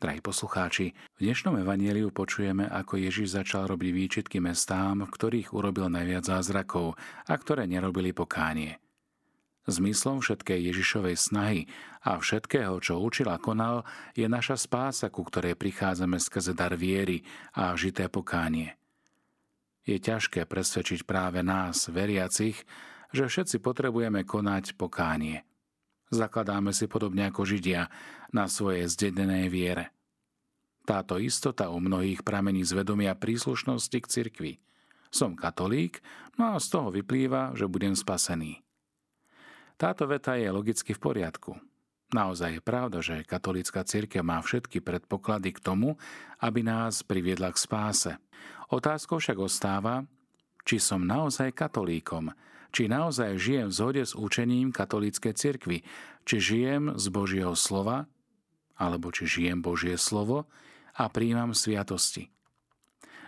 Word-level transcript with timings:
Drahí 0.00 0.24
poslucháči, 0.24 0.96
v 0.96 1.28
dnešnom 1.28 1.60
evaníliu 1.60 2.08
počujeme, 2.08 2.64
ako 2.64 2.96
Ježiš 2.96 3.36
začal 3.36 3.68
robiť 3.68 3.90
výčitky 3.92 4.40
mestám, 4.40 5.04
v 5.04 5.12
ktorých 5.12 5.52
urobil 5.52 5.92
najviac 5.92 6.24
zázrakov 6.24 6.96
a 7.28 7.34
ktoré 7.36 7.68
nerobili 7.68 8.16
pokánie. 8.16 8.80
Zmyslom 9.68 10.24
všetkej 10.24 10.72
Ježišovej 10.72 11.16
snahy 11.20 11.68
a 12.00 12.16
všetkého, 12.16 12.80
čo 12.80 12.96
učil 12.96 13.28
a 13.28 13.36
konal, 13.36 13.84
je 14.16 14.24
naša 14.24 14.56
spása, 14.56 15.12
ku 15.12 15.20
ktorej 15.20 15.60
prichádzame 15.60 16.16
skrze 16.16 16.56
dar 16.56 16.72
viery 16.80 17.20
a 17.52 17.76
žité 17.76 18.08
pokánie. 18.08 18.80
Je 19.84 20.00
ťažké 20.00 20.48
presvedčiť 20.48 21.04
práve 21.04 21.44
nás, 21.44 21.92
veriacich, 21.92 22.56
že 23.12 23.28
všetci 23.28 23.60
potrebujeme 23.60 24.24
konať 24.24 24.80
pokánie– 24.80 25.44
Zakladáme 26.10 26.74
si 26.74 26.90
podobne 26.90 27.30
ako 27.30 27.46
Židia 27.46 27.86
na 28.34 28.50
svojej 28.50 28.90
zdedenej 28.90 29.46
viere. 29.46 29.94
Táto 30.82 31.22
istota 31.22 31.70
u 31.70 31.78
mnohých 31.78 32.26
pramení 32.26 32.66
z 32.66 32.82
vedomia 32.82 33.14
príslušnosti 33.14 33.94
k 33.94 34.10
cirkvi. 34.10 34.52
Som 35.14 35.38
katolík, 35.38 36.02
no 36.34 36.54
a 36.54 36.56
z 36.58 36.66
toho 36.66 36.90
vyplýva, 36.90 37.54
že 37.54 37.70
budem 37.70 37.94
spasený. 37.94 38.58
Táto 39.78 40.10
veta 40.10 40.34
je 40.34 40.50
logicky 40.50 40.90
v 40.92 41.00
poriadku. 41.02 41.54
Naozaj 42.10 42.58
je 42.58 42.62
pravda, 42.62 42.98
že 42.98 43.22
katolícka 43.22 43.86
církev 43.86 44.26
má 44.26 44.42
všetky 44.42 44.82
predpoklady 44.82 45.54
k 45.54 45.62
tomu, 45.62 45.94
aby 46.42 46.66
nás 46.66 47.06
priviedla 47.06 47.54
k 47.54 47.62
spáse. 47.62 48.12
Otázkou 48.66 49.22
však 49.22 49.38
ostáva, 49.38 50.02
či 50.66 50.82
som 50.82 51.06
naozaj 51.06 51.54
katolíkom, 51.54 52.34
či 52.70 52.86
naozaj 52.86 53.38
žijem 53.38 53.68
v 53.70 53.76
zhode 53.76 54.02
s 54.06 54.14
učením 54.14 54.70
katolíckej 54.70 55.34
cirkvi, 55.34 55.78
či 56.24 56.36
žijem 56.38 56.94
z 56.94 57.06
Božieho 57.10 57.54
slova, 57.58 58.06
alebo 58.80 59.12
či 59.12 59.28
žijem 59.28 59.60
Božie 59.60 60.00
slovo 60.00 60.48
a 60.96 61.06
príjmam 61.12 61.52
sviatosti. 61.52 62.32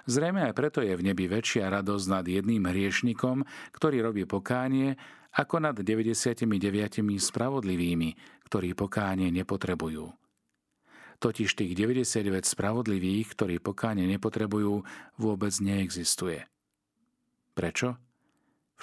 Zrejme 0.02 0.50
aj 0.50 0.54
preto 0.58 0.82
je 0.82 0.98
v 0.98 1.06
nebi 1.06 1.30
väčšia 1.30 1.70
radosť 1.70 2.06
nad 2.10 2.24
jedným 2.26 2.66
hriešnikom, 2.66 3.46
ktorý 3.70 4.02
robí 4.02 4.26
pokánie, 4.26 4.98
ako 5.32 5.62
nad 5.62 5.78
99 5.78 6.44
spravodlivými, 7.22 8.10
ktorí 8.50 8.74
pokánie 8.74 9.30
nepotrebujú. 9.30 10.10
Totiž 11.22 11.54
tých 11.54 11.72
99 11.78 12.42
spravodlivých, 12.42 13.38
ktorí 13.38 13.62
pokánie 13.62 14.10
nepotrebujú, 14.10 14.82
vôbec 15.22 15.54
neexistuje. 15.62 16.50
Prečo? 17.54 17.94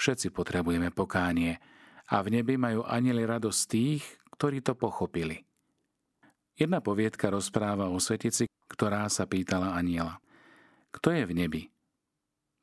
Všetci 0.00 0.32
potrebujeme 0.32 0.88
pokánie 0.88 1.60
a 2.08 2.24
v 2.24 2.40
nebi 2.40 2.56
majú 2.56 2.88
anieli 2.88 3.20
radosť 3.28 3.60
tých, 3.68 4.00
ktorí 4.32 4.64
to 4.64 4.72
pochopili. 4.72 5.44
Jedna 6.56 6.80
poviedka 6.80 7.28
rozpráva 7.28 7.92
o 7.92 8.00
svetici, 8.00 8.48
ktorá 8.72 9.04
sa 9.12 9.28
pýtala 9.28 9.76
aniela. 9.76 10.16
Kto 10.88 11.12
je 11.12 11.28
v 11.28 11.36
nebi? 11.36 11.62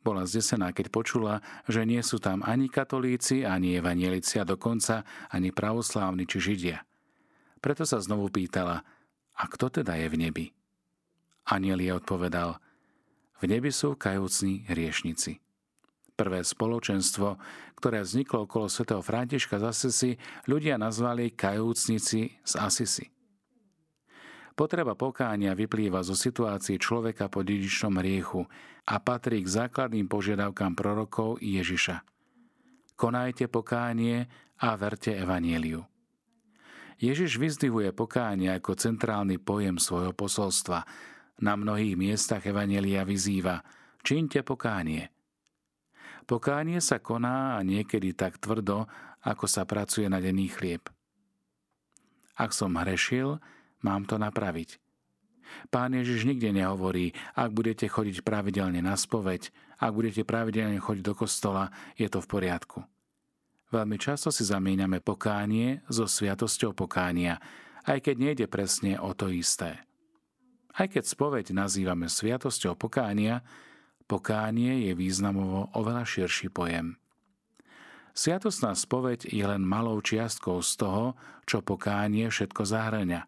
Bola 0.01 0.25
zdesená, 0.25 0.73
keď 0.73 0.89
počula, 0.89 1.33
že 1.69 1.85
nie 1.85 2.01
sú 2.01 2.17
tam 2.17 2.41
ani 2.41 2.73
katolíci, 2.73 3.45
ani 3.45 3.77
evanielici 3.77 4.41
a 4.41 4.47
dokonca 4.47 5.05
ani 5.29 5.53
pravoslávni 5.53 6.25
či 6.25 6.41
židia. 6.41 6.81
Preto 7.61 7.85
sa 7.85 8.01
znovu 8.01 8.33
pýtala, 8.33 8.81
a 9.37 9.43
kto 9.45 9.69
teda 9.69 9.93
je 9.93 10.07
v 10.09 10.15
nebi? 10.17 10.45
Aniel 11.53 11.85
jej 11.85 11.93
odpovedal, 11.93 12.57
v 13.37 13.43
nebi 13.45 13.69
sú 13.69 13.93
kajúcni 13.93 14.65
hriešnici. 14.65 15.37
Prvé 16.17 16.41
spoločenstvo, 16.41 17.37
ktoré 17.77 18.01
vzniklo 18.01 18.49
okolo 18.49 18.65
svätého 18.65 19.05
Františka 19.05 19.61
z 19.61 19.65
Asisi, 19.69 20.11
ľudia 20.49 20.81
nazvali 20.81 21.37
kajúcnici 21.37 22.41
z 22.41 22.53
Asisi. 22.57 23.05
Potreba 24.57 24.97
pokánia 24.97 25.53
vyplýva 25.53 26.01
zo 26.01 26.17
situácií 26.17 26.81
človeka 26.81 27.29
po 27.29 27.45
dedičnom 27.45 28.01
riechu 28.01 28.41
a 28.89 28.97
patrí 28.97 29.45
k 29.45 29.53
základným 29.61 30.09
požiadavkám 30.09 30.73
prorokov 30.73 31.37
Ježiša. 31.37 32.01
Konajte 32.97 33.45
pokánie 33.45 34.25
a 34.57 34.73
verte 34.73 35.13
evanieliu. 35.13 35.85
Ježiš 36.97 37.37
vyzdvihuje 37.37 37.93
pokánie 37.93 38.49
ako 38.49 38.73
centrálny 38.73 39.37
pojem 39.37 39.77
svojho 39.77 40.17
posolstva. 40.17 40.81
Na 41.45 41.53
mnohých 41.53 41.93
miestach 41.93 42.41
evanielia 42.41 43.05
vyzýva 43.05 43.61
Čínte 44.01 44.41
pokánie– 44.41 45.13
Pokánie 46.27 46.83
sa 46.83 46.99
koná 46.99 47.55
a 47.55 47.63
niekedy 47.63 48.11
tak 48.11 48.35
tvrdo, 48.35 48.83
ako 49.23 49.47
sa 49.47 49.63
pracuje 49.63 50.11
na 50.11 50.19
denný 50.19 50.51
chlieb. 50.51 50.83
Ak 52.35 52.51
som 52.51 52.75
hrešil, 52.75 53.39
mám 53.79 54.03
to 54.03 54.19
napraviť. 54.19 54.75
Pán 55.71 55.95
Ježiš 55.95 56.27
nikde 56.27 56.51
nehovorí, 56.51 57.15
ak 57.31 57.55
budete 57.55 57.87
chodiť 57.87 58.27
pravidelne 58.27 58.83
na 58.83 58.99
spoveď, 58.99 59.49
ak 59.79 59.91
budete 59.95 60.27
pravidelne 60.27 60.75
chodiť 60.83 61.03
do 61.07 61.15
kostola, 61.15 61.71
je 61.95 62.11
to 62.11 62.19
v 62.19 62.27
poriadku. 62.27 62.83
Veľmi 63.71 63.95
často 63.95 64.27
si 64.27 64.43
zamieňame 64.43 64.99
pokánie 64.99 65.79
so 65.87 66.07
sviatosťou 66.07 66.75
pokánia, 66.75 67.39
aj 67.87 68.03
keď 68.03 68.15
nejde 68.19 68.45
presne 68.51 68.99
o 68.99 69.15
to 69.15 69.31
isté. 69.31 69.79
Aj 70.75 70.87
keď 70.91 71.07
spoveď 71.07 71.55
nazývame 71.55 72.11
sviatosťou 72.11 72.75
pokánia, 72.75 73.43
Pokánie 74.07 74.87
je 74.87 74.95
významovo 74.95 75.67
oveľa 75.75 76.07
širší 76.07 76.47
pojem. 76.47 76.95
Sviatostná 78.15 78.71
spoveď 78.71 79.27
je 79.29 79.43
len 79.43 79.61
malou 79.61 79.99
čiastkou 79.99 80.63
z 80.63 80.79
toho, 80.79 81.13
čo 81.43 81.59
pokánie 81.59 82.31
všetko 82.31 82.63
zahrania. 82.63 83.27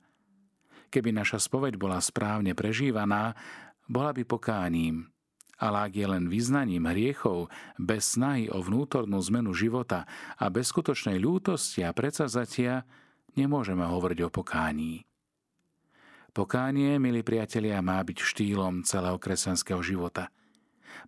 Keby 0.90 1.14
naša 1.14 1.38
spoveď 1.38 1.76
bola 1.76 2.00
správne 2.00 2.56
prežívaná, 2.56 3.36
bola 3.86 4.16
by 4.16 4.24
pokáním. 4.26 5.12
Ale 5.60 5.92
ak 5.92 5.94
je 5.94 6.08
len 6.08 6.32
vyznaním 6.32 6.88
hriechov, 6.88 7.52
bez 7.76 8.16
snahy 8.16 8.48
o 8.48 8.64
vnútornú 8.64 9.20
zmenu 9.30 9.52
života 9.52 10.08
a 10.40 10.48
bez 10.48 10.72
skutočnej 10.72 11.20
ľútosti 11.20 11.84
a 11.84 11.92
predsazatia, 11.92 12.88
nemôžeme 13.36 13.84
hovoriť 13.84 14.20
o 14.26 14.30
pokání. 14.32 15.04
Pokánie, 16.32 16.96
milí 16.98 17.20
priatelia, 17.20 17.84
má 17.84 18.00
byť 18.00 18.18
štýlom 18.24 18.88
celého 18.88 19.20
kresťanského 19.20 19.84
života– 19.84 20.32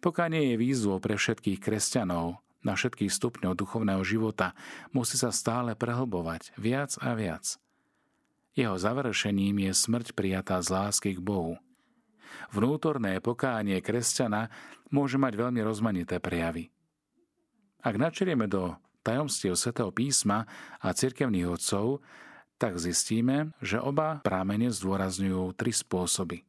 Pokánie 0.01 0.53
je 0.53 0.55
výzvou 0.57 0.97
pre 0.97 1.13
všetkých 1.13 1.61
kresťanov 1.61 2.41
na 2.65 2.73
všetkých 2.73 3.13
stupňov 3.13 3.53
duchovného 3.53 4.01
života. 4.01 4.57
Musí 4.97 5.13
sa 5.13 5.29
stále 5.29 5.77
prehlbovať 5.77 6.57
viac 6.57 6.97
a 6.97 7.13
viac. 7.13 7.61
Jeho 8.57 8.73
završením 8.81 9.61
je 9.69 9.71
smrť 9.77 10.17
prijatá 10.17 10.57
z 10.65 10.73
lásky 10.73 11.09
k 11.13 11.21
Bohu. 11.21 11.61
Vnútorné 12.49 13.21
pokánie 13.21 13.77
kresťana 13.77 14.49
môže 14.89 15.21
mať 15.21 15.37
veľmi 15.37 15.61
rozmanité 15.61 16.17
prejavy. 16.17 16.73
Ak 17.85 17.93
načerieme 17.93 18.49
do 18.49 18.73
tajomstiev 19.05 19.53
svätého 19.53 19.93
písma 19.93 20.49
a 20.81 20.97
cirkevných 20.97 21.45
otcov, 21.45 22.01
tak 22.57 22.81
zistíme, 22.81 23.53
že 23.61 23.77
oba 23.77 24.17
prámene 24.25 24.73
zdôrazňujú 24.73 25.53
tri 25.53 25.69
spôsoby. 25.69 26.41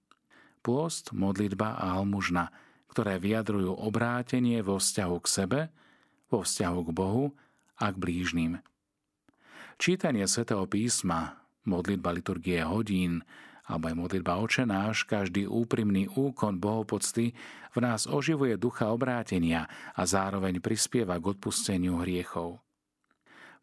Pôst, 0.64 1.12
modlitba 1.12 1.76
a 1.76 2.00
almužna– 2.00 2.48
ktoré 2.92 3.16
vyjadrujú 3.16 3.72
obrátenie 3.72 4.60
vo 4.60 4.76
vzťahu 4.76 5.16
k 5.24 5.26
sebe, 5.26 5.60
vo 6.28 6.44
vzťahu 6.44 6.80
k 6.84 6.90
Bohu 6.92 7.24
a 7.80 7.88
k 7.88 7.96
blížnym. 7.96 8.60
Čítanie 9.80 10.28
svätého 10.28 10.68
písma, 10.68 11.40
modlitba 11.64 12.12
liturgie 12.12 12.60
hodín, 12.60 13.24
alebo 13.64 13.88
aj 13.88 13.96
modlitba 13.96 14.36
očenáš, 14.44 15.08
každý 15.08 15.48
úprimný 15.48 16.12
úkon 16.12 16.60
bohopocty 16.60 17.32
v 17.72 17.78
nás 17.80 18.04
oživuje 18.04 18.60
ducha 18.60 18.92
obrátenia 18.92 19.72
a 19.96 20.04
zároveň 20.04 20.60
prispieva 20.60 21.16
k 21.16 21.32
odpusteniu 21.32 21.96
hriechov. 22.04 22.60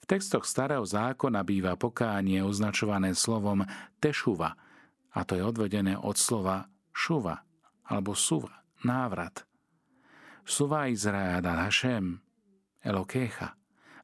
V 0.02 0.04
textoch 0.10 0.50
starého 0.50 0.82
zákona 0.82 1.46
býva 1.46 1.78
pokánie 1.78 2.42
označované 2.42 3.14
slovom 3.14 3.62
tešuva, 4.02 4.58
a 5.14 5.20
to 5.22 5.38
je 5.38 5.44
odvedené 5.46 5.94
od 6.02 6.18
slova 6.18 6.66
šuva 6.90 7.46
alebo 7.86 8.18
suva 8.18 8.59
návrat. 8.84 9.46
Suva 10.46 10.90
Izrael 10.90 11.46
a 11.46 11.68
Hašem, 11.68 12.18
Elokecha, 12.82 13.54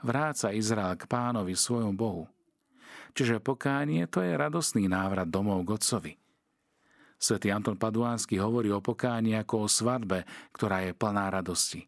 vráca 0.06 0.54
Izrael 0.54 0.94
k 1.00 1.10
pánovi 1.10 1.58
svojom 1.58 1.98
Bohu. 1.98 2.30
Čiže 3.16 3.40
pokánie 3.40 4.06
to 4.12 4.20
je 4.20 4.36
radosný 4.36 4.92
návrat 4.92 5.32
domov 5.32 5.64
k 5.64 5.80
Otcovi. 5.80 6.14
Svetý 7.16 7.50
Anton 7.50 7.80
Paduánsky 7.80 8.36
hovorí 8.38 8.70
o 8.76 8.84
pokání 8.84 9.40
ako 9.40 9.66
o 9.66 9.68
svadbe, 9.72 10.28
ktorá 10.52 10.84
je 10.84 10.92
plná 10.92 11.32
radosti. 11.32 11.88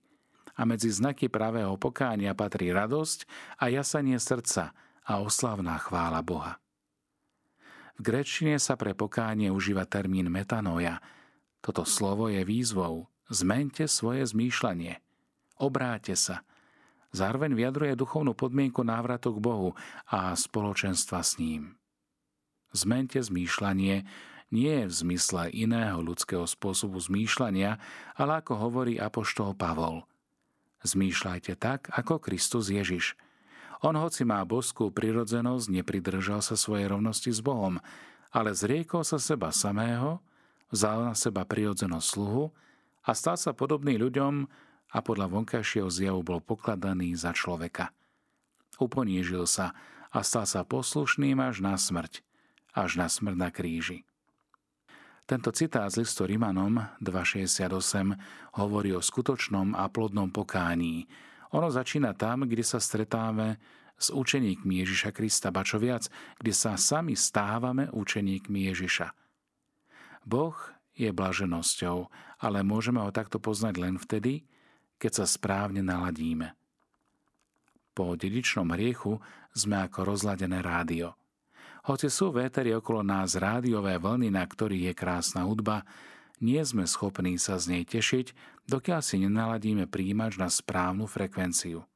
A 0.57 0.65
medzi 0.65 0.89
znaky 0.89 1.29
pravého 1.29 1.77
pokánia 1.77 2.33
patrí 2.33 2.73
radosť 2.73 3.27
a 3.61 3.69
jasanie 3.69 4.17
srdca 4.17 4.73
a 5.05 5.13
oslavná 5.21 5.77
chvála 5.77 6.23
Boha. 6.25 6.57
V 7.97 8.01
grečine 8.01 8.57
sa 8.57 8.73
pre 8.79 8.97
pokánie 8.97 9.49
užíva 9.53 9.85
termín 9.85 10.29
metanoja, 10.29 11.01
toto 11.61 11.83
slovo 11.83 12.29
je 12.31 12.41
výzvou. 12.45 13.09
Zmente 13.27 13.91
svoje 13.91 14.23
zmýšľanie. 14.23 15.03
Obráte 15.59 16.15
sa. 16.15 16.47
Zároveň 17.11 17.55
vyjadruje 17.57 17.97
duchovnú 17.97 18.37
podmienku 18.37 18.83
návratu 18.83 19.35
k 19.35 19.43
Bohu 19.43 19.69
a 20.07 20.31
spoločenstva 20.35 21.19
s 21.23 21.39
ním. 21.41 21.75
Zmente 22.71 23.19
zmýšľanie 23.19 24.05
nie 24.51 24.73
je 24.83 24.85
v 24.87 24.93
zmysle 24.93 25.51
iného 25.51 25.99
ľudského 25.99 26.47
spôsobu 26.47 26.99
zmýšľania, 27.03 27.79
ale 28.15 28.31
ako 28.39 28.53
hovorí 28.59 28.95
apoštol 28.95 29.55
Pavol. 29.57 30.07
Zmýšľajte 30.87 31.57
tak, 31.59 31.91
ako 31.91 32.21
Kristus 32.21 32.71
Ježiš. 32.71 33.17
On 33.83 33.93
hoci 33.97 34.23
má 34.23 34.41
boskú 34.47 34.89
prirodzenosť, 34.89 35.67
nepridržal 35.69 36.39
sa 36.39 36.55
svojej 36.55 36.87
rovnosti 36.87 37.29
s 37.29 37.43
Bohom, 37.43 37.81
ale 38.31 38.55
zriekol 38.55 39.03
sa 39.03 39.19
seba 39.19 39.51
samého, 39.51 40.23
na 40.71 41.15
seba 41.15 41.47
prirodzenosť 41.47 42.07
sluhu 42.07 42.51
a 43.07 43.11
stal 43.15 43.39
sa 43.39 43.55
podobný 43.55 43.95
ľuďom 43.95 44.47
a 44.91 44.97
podľa 44.99 45.27
vonkajšieho 45.31 45.87
zjavu 45.87 46.21
bol 46.23 46.39
pokladaný 46.43 47.15
za 47.15 47.31
človeka. 47.31 47.91
Uponížil 48.79 49.47
sa 49.47 49.75
a 50.11 50.23
stal 50.23 50.47
sa 50.47 50.63
poslušným 50.63 51.39
až 51.39 51.63
na 51.63 51.75
smrť, 51.75 52.23
až 52.75 52.99
na 52.99 53.07
smrť 53.07 53.37
na 53.37 53.49
kríži. 53.51 54.07
Tento 55.27 55.51
citát 55.51 55.91
z 55.91 56.07
listu 56.07 56.23
Rimanom 56.23 56.79
2.68 57.03 58.15
hovorí 58.55 58.95
o 58.95 59.03
skutočnom 59.03 59.75
a 59.75 59.91
plodnom 59.91 60.31
pokání. 60.31 61.03
Ono 61.51 61.67
začína 61.67 62.15
tam, 62.15 62.47
kde 62.47 62.63
sa 62.63 62.79
stretávame 62.79 63.59
s 63.99 64.07
učeníkmi 64.07 64.79
Ježiša 64.87 65.11
Krista, 65.11 65.51
ba 65.51 65.67
čo 65.67 65.83
viac, 65.83 66.07
kde 66.39 66.53
sa 66.55 66.79
sami 66.79 67.19
stávame 67.19 67.91
učeníkmi 67.91 68.71
Ježiša. 68.71 69.26
Boh 70.27 70.59
je 70.91 71.07
blaženosťou, 71.15 72.11
ale 72.43 72.67
môžeme 72.67 72.99
ho 72.99 73.15
takto 73.15 73.39
poznať 73.39 73.75
len 73.79 73.95
vtedy, 73.95 74.43
keď 74.99 75.23
sa 75.23 75.25
správne 75.25 75.79
naladíme. 75.79 76.51
Po 77.95 78.19
dedičnom 78.19 78.75
hriechu 78.75 79.23
sme 79.55 79.87
ako 79.87 80.03
rozladené 80.03 80.59
rádio– 80.59 81.15
hoci 81.87 82.11
sú 82.11 82.35
vétery 82.35 82.75
okolo 82.75 82.99
nás 82.99 83.39
rádiové 83.39 83.95
vlny, 83.95 84.27
na 84.27 84.43
ktorých 84.43 84.91
je 84.91 84.93
krásna 84.93 85.47
hudba, 85.47 85.87
nie 86.43 86.59
sme 86.59 86.83
schopní 86.83 87.39
sa 87.39 87.55
z 87.63 87.79
nej 87.79 87.83
tešiť, 87.87 88.35
dokiaľ 88.67 88.99
si 88.99 89.23
nenaladíme 89.23 89.87
príjimač 89.87 90.35
na 90.35 90.51
správnu 90.51 91.07
frekvenciu. 91.07 91.87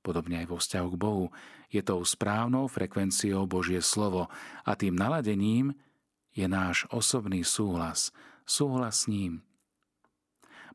Podobne 0.00 0.40
aj 0.40 0.46
vo 0.48 0.56
vzťahu 0.56 0.88
k 0.96 0.96
Bohu 0.96 1.26
je 1.68 1.84
tou 1.84 2.00
správnou 2.00 2.72
frekvenciou 2.72 3.44
Božie 3.44 3.84
slovo 3.84 4.32
a 4.64 4.72
tým 4.72 4.96
naladením 4.96 5.76
je 6.34 6.46
náš 6.46 6.86
osobný 6.90 7.42
súhlas, 7.42 8.14
súhlas 8.46 9.04
s 9.04 9.10
ním. 9.10 9.42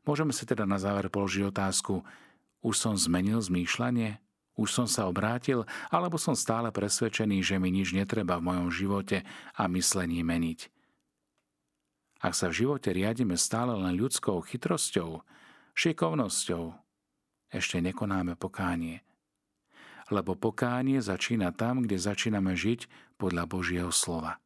Môžeme 0.06 0.30
si 0.30 0.46
teda 0.46 0.68
na 0.68 0.78
záver 0.78 1.10
položiť 1.10 1.50
otázku, 1.50 2.06
už 2.62 2.74
som 2.78 2.94
zmenil 2.94 3.42
zmýšľanie? 3.42 4.22
Už 4.56 4.72
som 4.72 4.88
sa 4.88 5.04
obrátil, 5.04 5.68
alebo 5.92 6.16
som 6.16 6.32
stále 6.32 6.72
presvedčený, 6.72 7.44
že 7.44 7.60
mi 7.60 7.68
nič 7.68 7.92
netreba 7.92 8.40
v 8.40 8.46
mojom 8.48 8.68
živote 8.72 9.20
a 9.52 9.68
myslení 9.68 10.24
meniť. 10.24 10.72
Ak 12.24 12.32
sa 12.32 12.48
v 12.48 12.64
živote 12.64 12.88
riadime 12.96 13.36
stále 13.36 13.76
len 13.76 13.92
ľudskou 14.00 14.40
chytrosťou, 14.40 15.20
šikovnosťou, 15.76 16.72
ešte 17.52 17.84
nekonáme 17.84 18.40
pokánie. 18.40 19.04
Lebo 20.08 20.32
pokánie 20.32 21.04
začína 21.04 21.52
tam, 21.52 21.84
kde 21.84 22.00
začíname 22.00 22.56
žiť 22.56 22.88
podľa 23.20 23.44
Božieho 23.44 23.92
slova. 23.92 24.40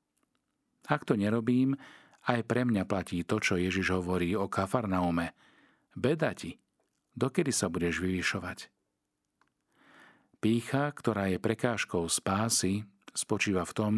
Ak 0.87 1.05
to 1.05 1.19
nerobím, 1.19 1.77
aj 2.29 2.45
pre 2.45 2.69
mňa 2.69 2.85
platí 2.85 3.25
to, 3.25 3.41
čo 3.41 3.57
Ježiš 3.57 3.97
hovorí 3.97 4.37
o 4.37 4.47
Kafarnaume. 4.49 5.33
Beda 5.97 6.37
ti, 6.37 6.61
dokedy 7.17 7.51
sa 7.51 7.73
budeš 7.73 8.05
vyvyšovať? 8.05 8.69
Pícha, 10.41 10.89
ktorá 10.93 11.29
je 11.29 11.37
prekážkou 11.37 12.09
spásy, 12.09 12.89
spočíva 13.13 13.69
v 13.69 13.77
tom, 13.77 13.95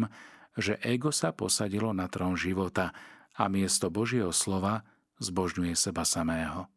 že 0.59 0.75
ego 0.83 1.09
sa 1.09 1.31
posadilo 1.31 1.95
na 1.95 2.11
trón 2.11 2.35
života 2.35 2.91
a 3.33 3.47
miesto 3.47 3.87
Božieho 3.87 4.35
slova 4.35 4.83
zbožňuje 5.23 5.73
seba 5.73 6.03
samého. 6.03 6.67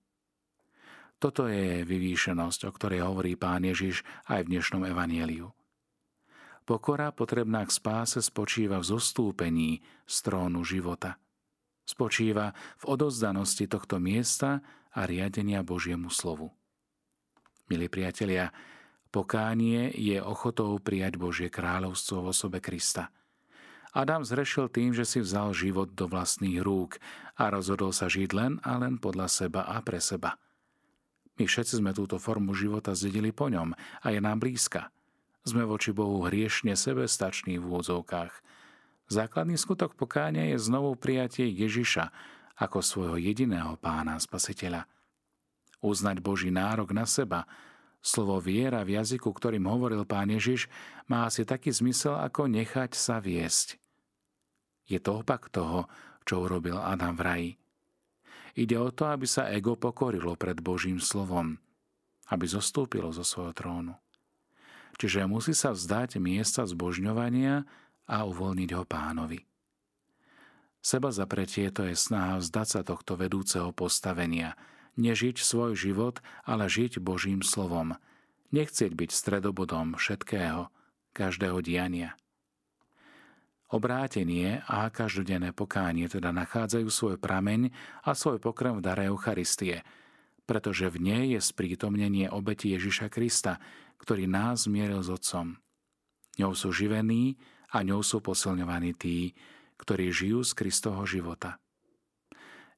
Toto 1.17 1.49
je 1.49 1.81
vyvýšenosť, 1.83 2.69
o 2.69 2.71
ktorej 2.77 3.01
hovorí 3.01 3.41
pán 3.41 3.65
Ježiš 3.65 4.05
aj 4.29 4.45
v 4.45 4.51
dnešnom 4.57 4.85
evanieliu. 4.85 5.56
Pokora 6.67 7.15
potrebná 7.15 7.63
k 7.63 7.71
spáse 7.71 8.19
spočíva 8.19 8.83
v 8.83 8.89
zostúpení 8.91 9.87
z 10.03 10.17
trónu 10.27 10.67
života. 10.67 11.15
Spočíva 11.87 12.51
v 12.83 12.85
odozdanosti 12.91 13.71
tohto 13.71 14.03
miesta 14.03 14.67
a 14.91 15.07
riadenia 15.07 15.63
Božiemu 15.63 16.11
slovu. 16.11 16.51
Milí 17.71 17.87
priatelia, 17.87 18.51
Pokánie 19.15 19.95
je 19.95 20.19
ochotou 20.19 20.75
prijať 20.83 21.15
Božie 21.17 21.49
kráľovstvo 21.49 22.27
v 22.27 22.31
osobe 22.35 22.59
Krista. 22.59 23.15
Adam 23.95 24.27
zrešil 24.27 24.69
tým, 24.69 24.93
že 24.93 25.09
si 25.09 25.23
vzal 25.23 25.57
život 25.57 25.95
do 25.95 26.05
vlastných 26.05 26.61
rúk 26.61 27.01
a 27.39 27.49
rozhodol 27.49 27.95
sa 27.95 28.11
žiť 28.11 28.31
len 28.35 28.59
a 28.61 28.77
len 28.77 28.99
podľa 28.99 29.31
seba 29.31 29.65
a 29.71 29.81
pre 29.81 30.03
seba. 30.03 30.37
My 31.39 31.49
všetci 31.49 31.81
sme 31.81 31.97
túto 31.97 32.19
formu 32.21 32.53
života 32.53 32.93
zdedili 32.93 33.33
po 33.33 33.49
ňom 33.49 33.73
a 33.73 34.07
je 34.11 34.21
nám 34.21 34.43
blízka. 34.43 34.93
Sme 35.47 35.63
voči 35.63 35.95
Bohu 35.95 36.27
hriešne 36.27 36.75
sebestační 36.75 37.63
v 37.63 37.71
úvodzovkách. 37.71 38.35
Základný 39.07 39.55
skutok 39.55 39.95
pokánia 39.95 40.51
je 40.51 40.59
znovu 40.59 40.99
prijatie 40.99 41.47
Ježiša 41.47 42.11
ako 42.59 42.83
svojho 42.83 43.17
jediného 43.23 43.79
pána 43.79 44.19
spasiteľa. 44.19 44.91
Uznať 45.79 46.19
Boží 46.19 46.51
nárok 46.51 46.91
na 46.91 47.07
seba– 47.07 47.47
Slovo 48.07 48.39
viera 48.39 48.87
v 48.87 49.03
jazyku, 49.03 49.35
ktorým 49.35 49.67
hovoril 49.67 50.07
pán 50.07 50.31
Ježiš, 50.31 50.71
má 51.11 51.27
asi 51.27 51.43
taký 51.43 51.75
zmysel 51.75 52.15
ako 52.15 52.47
nechať 52.47 52.95
sa 52.95 53.19
viesť. 53.19 53.83
Je 54.87 55.03
to 55.03 55.27
opak 55.27 55.51
toho, 55.51 55.91
čo 56.23 56.47
urobil 56.47 56.79
Adam 56.79 57.19
v 57.19 57.23
raji. 57.27 57.51
Ide 58.55 58.79
o 58.79 58.95
to, 58.95 59.11
aby 59.11 59.27
sa 59.27 59.51
ego 59.51 59.75
pokorilo 59.75 60.39
pred 60.39 60.63
Božím 60.63 61.03
slovom, 61.03 61.59
aby 62.31 62.47
zostúpilo 62.47 63.11
zo 63.11 63.27
svojho 63.27 63.51
trónu. 63.59 63.99
Čiže 64.97 65.29
musí 65.29 65.53
sa 65.53 65.77
vzdať 65.77 66.17
miesta 66.21 66.65
zbožňovania 66.65 67.69
a 68.09 68.17
uvoľniť 68.25 68.71
ho 68.73 68.85
pánovi. 68.89 69.45
Seba 70.81 71.11
zapretie 71.11 71.69
to 71.75 71.85
je 71.85 71.99
snaha 71.99 72.41
vzdať 72.41 72.67
sa 72.67 72.81
tohto 72.87 73.17
vedúceho 73.21 73.71
postavenia– 73.77 74.57
nežiť 74.97 75.37
svoj 75.39 75.77
život, 75.77 76.25
ale 76.43 76.67
žiť 76.67 76.99
Božím 76.99 77.45
slovom. 77.45 77.95
Nechcieť 78.51 78.97
byť 78.97 79.11
stredobodom 79.13 79.95
všetkého, 79.95 80.73
každého 81.13 81.61
diania. 81.61 82.17
Obrátenie 83.67 84.63
a 84.71 84.87
každodenné 84.89 85.51
pokánie 85.51 86.07
teda 86.07 86.31
nachádzajú 86.31 86.87
svoj 86.87 87.17
prameň 87.19 87.75
a 88.07 88.15
svoj 88.15 88.39
pokrm 88.39 88.79
v 88.79 88.85
dare 88.85 89.05
Eucharistie, 89.11 89.83
pretože 90.47 90.87
v 90.89 91.03
nej 91.03 91.25
je 91.35 91.41
sprítomnenie 91.43 92.31
obeti 92.31 92.73
Ježiša 92.73 93.11
Krista, 93.11 93.59
ktorý 93.99 94.31
nás 94.31 94.71
zmieril 94.71 95.03
s 95.03 95.11
Otcom. 95.11 95.59
Ňou 96.39 96.53
sú 96.55 96.71
živení 96.71 97.37
a 97.75 97.83
ňou 97.83 98.01
sú 98.07 98.23
posilňovaní 98.23 98.95
tí, 98.95 99.35
ktorí 99.77 100.15
žijú 100.15 100.47
z 100.47 100.53
Kristovho 100.55 101.05
života. 101.05 101.59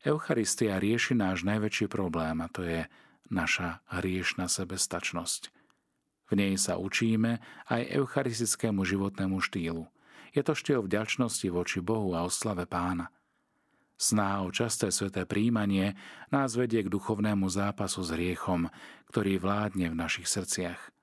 Eucharistia 0.02 0.78
rieši 0.78 1.18
náš 1.18 1.42
najväčší 1.42 1.90
problém 1.90 2.38
a 2.40 2.48
to 2.48 2.62
je 2.64 2.87
naša 3.28 3.84
hriešna 3.90 4.48
sebestačnosť. 4.48 5.50
V 6.28 6.32
nej 6.37 6.54
sa 6.60 6.78
učíme 6.78 7.40
aj 7.68 7.82
eucharistickému 7.92 8.84
životnému 8.84 9.40
štýlu. 9.42 9.88
Je 10.37 10.44
to 10.44 10.52
štýl 10.52 10.84
vďačnosti 10.84 11.48
voči 11.48 11.80
Bohu 11.80 12.12
a 12.12 12.25
oslave 12.25 12.68
pána. 12.68 13.08
Sná 13.98 14.46
o 14.46 14.54
časté 14.54 14.94
sveté 14.94 15.26
príjmanie 15.26 15.98
nás 16.30 16.54
vedie 16.54 16.86
k 16.86 16.92
duchovnému 16.92 17.50
zápasu 17.50 18.06
s 18.06 18.14
hriechom, 18.14 18.70
ktorý 19.10 19.42
vládne 19.42 19.90
v 19.90 19.98
našich 19.98 20.30
srdciach. 20.30 20.94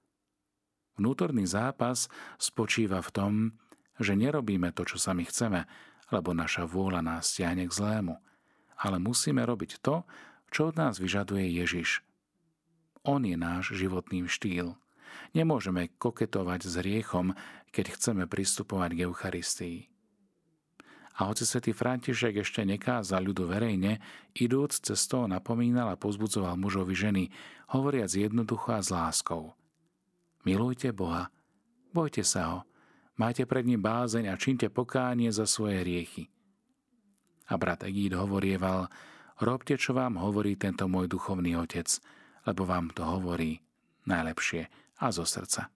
Vnútorný 0.95 1.43
zápas 1.43 2.07
spočíva 2.39 3.03
v 3.03 3.11
tom, 3.11 3.33
že 3.99 4.15
nerobíme 4.15 4.71
to, 4.71 4.87
čo 4.87 4.95
sami 4.95 5.27
chceme, 5.27 5.67
lebo 6.07 6.31
naša 6.31 6.63
vôľa 6.63 7.03
nás 7.03 7.35
stiahne 7.35 7.67
k 7.67 7.75
zlému– 7.75 8.15
ale 8.79 8.99
musíme 8.99 9.43
robiť 9.43 9.79
to, 9.79 10.03
čo 10.51 10.71
od 10.71 10.75
nás 10.75 10.99
vyžaduje 10.99 11.47
Ježiš. 11.47 12.03
On 13.05 13.21
je 13.23 13.37
náš 13.37 13.75
životný 13.75 14.25
štýl. 14.27 14.75
Nemôžeme 15.31 15.91
koketovať 15.95 16.61
s 16.67 16.75
riechom, 16.81 17.37
keď 17.71 17.95
chceme 17.95 18.23
pristupovať 18.25 18.89
k 18.95 19.03
Eucharistii. 19.07 19.77
A 21.15 21.31
hoci 21.31 21.47
svätý 21.47 21.71
František 21.71 22.43
ešte 22.43 22.67
nekázal 22.67 23.23
ľudu 23.23 23.47
verejne, 23.47 24.03
idúc 24.35 24.75
cestou 24.75 25.23
napomínal 25.31 25.87
a 25.87 25.99
pozbudzoval 25.99 26.59
mužovi 26.59 26.91
ženy, 26.91 27.23
hovoriac 27.71 28.11
jednoducho 28.11 28.75
a 28.75 28.83
s 28.83 28.91
láskou. 28.91 29.55
Milujte 30.43 30.91
Boha, 30.91 31.31
bojte 31.95 32.21
sa 32.27 32.41
ho, 32.51 32.59
majte 33.15 33.47
pred 33.47 33.63
ním 33.63 33.79
bázeň 33.79 34.27
a 34.27 34.35
činte 34.35 34.67
pokánie 34.67 35.31
za 35.31 35.47
svoje 35.47 35.81
hriechy. 35.81 36.27
A 37.47 37.55
brat 37.55 37.87
Egíd 37.87 38.11
hovorieval, 38.11 38.91
robte, 39.39 39.79
čo 39.79 39.95
vám 39.95 40.19
hovorí 40.19 40.59
tento 40.59 40.91
môj 40.91 41.07
duchovný 41.07 41.55
otec, 41.55 41.87
lebo 42.43 42.67
vám 42.67 42.91
to 42.91 43.07
hovorí 43.07 43.63
najlepšie 44.03 44.67
a 44.99 45.05
zo 45.15 45.23
srdca. 45.23 45.71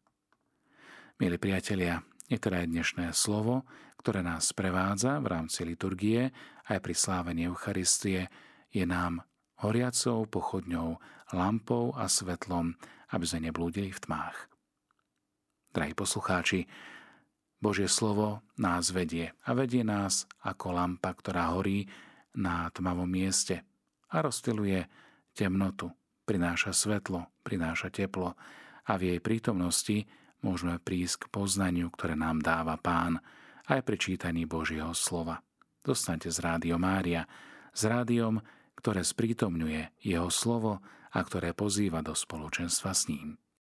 Milí 1.19 1.39
priatelia, 1.39 2.03
Niektoré 2.29 2.69
dnešné 2.69 3.09
slovo, 3.17 3.65
ktoré 3.98 4.21
nás 4.21 4.53
prevádza 4.53 5.17
v 5.17 5.33
rámci 5.33 5.65
liturgie 5.65 6.29
aj 6.69 6.77
pri 6.77 6.93
slávení 6.93 7.50
Eucharistie, 7.50 8.29
je 8.69 8.86
nám 8.86 9.25
horiacou 9.65 10.29
pochodňou, 10.29 11.01
lampou 11.33 11.89
a 11.98 12.05
svetlom, 12.05 12.77
aby 13.09 13.25
sme 13.25 13.50
neblúdili 13.50 13.89
v 13.89 14.01
tmách. 14.05 14.45
Drahí 15.74 15.98
poslucháči, 15.98 16.69
Božie 17.57 17.89
slovo 17.89 18.45
nás 18.62 18.93
vedie 18.93 19.33
a 19.50 19.57
vedie 19.57 19.81
nás 19.81 20.29
ako 20.45 20.77
lampa, 20.77 21.17
ktorá 21.17 21.57
horí 21.57 21.89
na 22.38 22.69
tmavom 22.69 23.09
mieste 23.09 23.65
a 24.13 24.21
rozstyluje 24.21 24.86
temnotu, 25.33 25.89
prináša 26.29 26.77
svetlo, 26.77 27.25
prináša 27.41 27.89
teplo 27.89 28.38
a 28.86 28.93
v 29.01 29.17
jej 29.17 29.19
prítomnosti 29.19 30.05
môžeme 30.41 30.79
prísť 30.79 31.27
k 31.27 31.31
poznaniu, 31.31 31.91
ktoré 31.91 32.15
nám 32.15 32.43
dáva 32.43 32.79
Pán 32.79 33.19
aj 33.69 33.86
pri 33.86 33.98
čítaní 34.00 34.43
Božieho 34.50 34.91
slova. 34.98 35.43
Dostaňte 35.84 36.29
z 36.31 36.39
Rádio 36.41 36.75
Mária, 36.81 37.25
s 37.72 37.86
rádiom, 37.86 38.41
ktoré 38.79 39.03
sprítomňuje 39.03 40.03
Jeho 40.03 40.31
slovo 40.31 40.79
a 41.12 41.19
ktoré 41.19 41.51
pozýva 41.58 42.00
do 42.05 42.13
spoločenstva 42.13 42.91
s 42.93 43.10
ním. 43.10 43.36